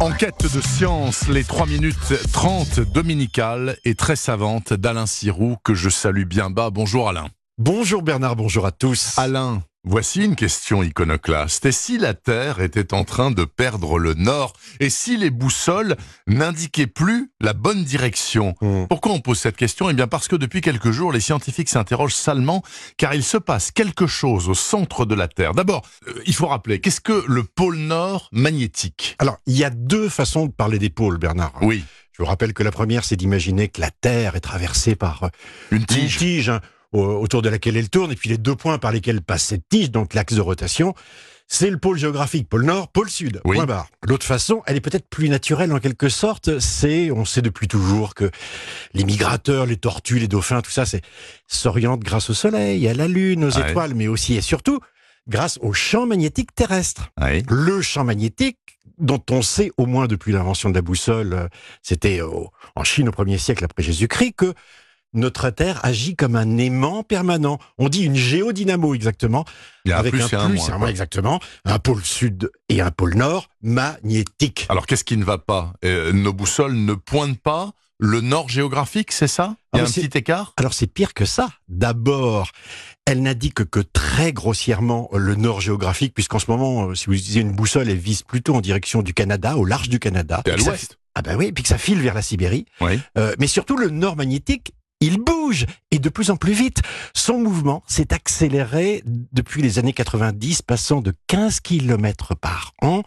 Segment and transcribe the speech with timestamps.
[0.00, 5.88] Enquête de science, les 3 minutes 30 dominicales et très savantes d'Alain Sirou, que je
[5.88, 6.68] salue bien bas.
[6.68, 7.28] Bonjour Alain.
[7.56, 9.18] Bonjour Bernard, bonjour à tous.
[9.18, 11.64] Alain, voici une question iconoclaste.
[11.64, 15.96] Et si la Terre était en train de perdre le nord Et si les boussoles
[16.26, 18.86] n'indiquaient plus la bonne direction Hmm.
[18.88, 19.90] Pourquoi on pose cette question?
[19.90, 22.62] Eh bien parce que depuis quelques jours, les scientifiques s'interrogent salement
[22.96, 25.52] car il se passe quelque chose au centre de la Terre.
[25.52, 29.16] D'abord, euh, il faut rappeler, qu'est-ce que le pôle nord magnétique?
[29.18, 31.52] Alors, il y a deux façons de parler des pôles, Bernard.
[31.62, 35.24] Oui, Je vous rappelle que la première, c'est d'imaginer que la Terre est traversée par
[35.24, 35.28] euh,
[35.70, 36.50] une une tige.
[36.98, 39.90] Autour de laquelle elle tourne, et puis les deux points par lesquels passe cette tige,
[39.90, 40.94] donc l'axe de rotation,
[41.48, 43.40] c'est le pôle géographique, pôle nord, pôle sud.
[43.44, 43.56] Oui.
[43.56, 43.88] Point barre.
[44.02, 48.14] L'autre façon, elle est peut-être plus naturelle en quelque sorte, c'est, on sait depuis toujours
[48.14, 48.30] que
[48.94, 51.02] les migrateurs, les tortues, les dauphins, tout ça, c'est
[51.46, 54.80] s'orientent grâce au soleil, à la lune, aux étoiles, mais aussi et surtout
[55.28, 57.10] grâce au champ magnétique terrestre.
[57.20, 57.42] Oui.
[57.48, 58.58] le champ magnétique
[58.98, 61.48] dont on sait au moins depuis l'invention de la boussole, euh,
[61.82, 64.54] c'était euh, en Chine au premier siècle après Jésus-Christ, que
[65.14, 67.58] notre Terre agit comme un aimant permanent.
[67.78, 69.44] On dit une géodynamo exactement,
[69.84, 70.70] Il y a un avec plus un plus moins.
[70.72, 74.66] un moins exactement, un pôle sud et un pôle nord magnétique.
[74.68, 75.72] Alors qu'est-ce qui ne va pas?
[75.84, 79.56] Euh, Nos boussoles ne pointent pas le nord géographique, c'est ça?
[79.72, 80.52] Il y a Ah, un petit écart?
[80.58, 81.48] Alors c'est pire que ça.
[81.68, 82.50] D'abord,
[83.06, 87.40] elle n'indique que très grossièrement le nord géographique, puisqu'en ce moment, euh, si vous utilisez
[87.40, 90.42] une boussole, elle vise plutôt en direction du Canada, au large du Canada.
[90.44, 92.66] Et à l'ouest Ah ben oui, puis que ça file vers la Sibérie.
[92.82, 93.00] Oui.
[93.16, 96.80] Euh, mais surtout, le nord magnétique, il bouge et de plus en plus vite.
[97.14, 103.02] Son mouvement s'est accéléré depuis les années 90, passant de 15 km par an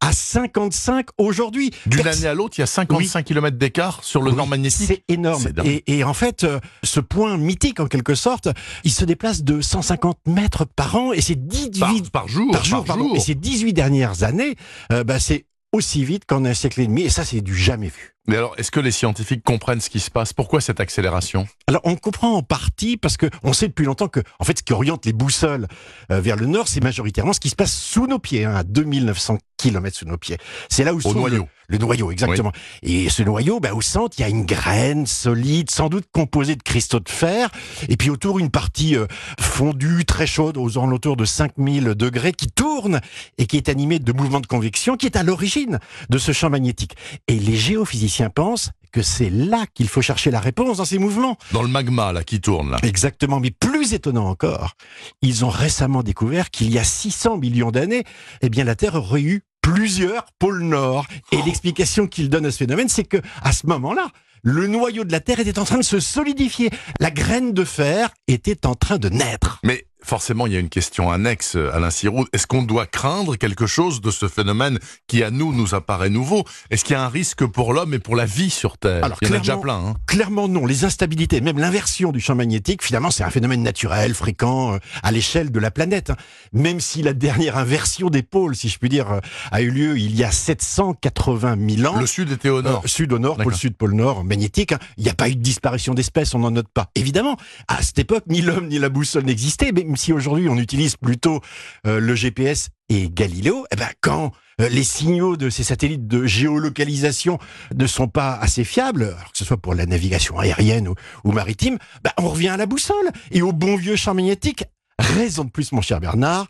[0.00, 1.70] à 55 aujourd'hui.
[1.86, 4.86] D'une année à l'autre, il y a 55 km d'écart sur le Oui, nord magnétique.
[4.86, 5.44] C'est énorme.
[5.64, 8.48] Et, et en fait, euh, ce point mythique, en quelque sorte,
[8.84, 12.50] il se déplace de 150 mètres par an et c'est 18 Par, par jour,
[12.84, 13.16] par jour.
[13.16, 14.56] Et ces 18 dernières années,
[14.92, 17.02] euh, bah, c'est aussi vite qu'en un siècle et demi.
[17.02, 18.13] Et ça, c'est du jamais vu.
[18.26, 20.32] Mais alors, est-ce que les scientifiques comprennent ce qui se passe?
[20.32, 21.46] Pourquoi cette accélération?
[21.66, 24.62] Alors on comprend en partie parce que on sait depuis longtemps que en fait ce
[24.62, 25.66] qui oriente les boussoles
[26.10, 28.62] euh, vers le nord, c'est majoritairement ce qui se passe sous nos pieds, hein, à
[28.62, 30.38] 2900 km sous nos pieds.
[30.70, 31.48] C'est là où se trouve noyau.
[31.68, 32.52] Le, le noyau, exactement.
[32.82, 36.56] Et ce noyau, bah, au centre, il y a une graine solide, sans doute composée
[36.56, 37.50] de cristaux de fer,
[37.88, 39.06] et puis autour une partie euh,
[39.40, 43.00] fondue, très chaude, aux alentours de 5000 degrés, qui tourne
[43.38, 45.78] et qui est animée de mouvements de convection, qui est à l'origine
[46.10, 46.96] de ce champ magnétique.
[47.28, 51.36] Et les géophysiciens pensent que c'est là qu'il faut chercher la réponse dans ces mouvements.
[51.52, 52.78] Dans le magma, là, qui tourne, là.
[52.84, 54.74] Exactement, mais plus étonnant encore,
[55.20, 58.04] ils ont récemment découvert qu'il y a 600 millions d'années,
[58.40, 61.06] eh bien la Terre aurait eu plusieurs pôles nord.
[61.32, 64.10] Et l'explication qu'ils donnent à ce phénomène, c'est que à ce moment-là,
[64.44, 66.70] le noyau de la Terre était en train de se solidifier.
[67.00, 69.58] La graine de fer était en train de naître.
[69.64, 72.26] Mais forcément, il y a une question annexe, Alain Sirou.
[72.32, 76.44] Est-ce qu'on doit craindre quelque chose de ce phénomène qui, à nous, nous apparaît nouveau?
[76.70, 79.04] Est-ce qu'il y a un risque pour l'homme et pour la vie sur Terre?
[79.04, 79.74] Alors, Il y en a déjà plein.
[79.76, 84.14] Hein Clairement non, les instabilités, même l'inversion du champ magnétique, finalement c'est un phénomène naturel,
[84.14, 86.10] fréquent euh, à l'échelle de la planète.
[86.10, 86.16] hein.
[86.52, 89.98] Même si la dernière inversion des pôles, si je puis dire, euh, a eu lieu
[89.98, 91.98] il y a 780 000 ans.
[91.98, 92.82] le sud était au nord.
[92.84, 94.72] Euh, sud au nord, pôle sud, pôle nord, magnétique.
[94.72, 94.78] hein.
[94.96, 96.90] Il n'y a pas eu de disparition d'espèces, on n'en note pas.
[96.94, 97.36] Évidemment,
[97.68, 101.40] à cette époque, ni l'homme ni la boussole n'existaient, même si aujourd'hui on utilise plutôt
[101.86, 106.26] euh, le GPS et Galiléo, eh ben, quand euh, les signaux de ces satellites de
[106.26, 107.38] géolocalisation
[107.72, 111.78] ne sont pas assez fiables, que ce soit pour la navigation aérienne ou, ou maritime,
[112.02, 114.64] ben, on revient à la boussole et au bon vieux champ magnétique.
[114.98, 116.48] Raison de plus, mon cher Bernard,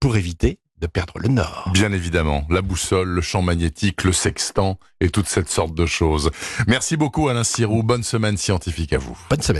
[0.00, 1.68] pour éviter de perdre le nord.
[1.74, 6.30] Bien évidemment, la boussole, le champ magnétique, le sextant et toute cette sorte de choses.
[6.66, 9.18] Merci beaucoup Alain Sirou, bonne semaine scientifique à vous.
[9.28, 9.56] Bonne semaine.